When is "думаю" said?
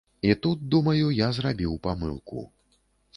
0.75-1.11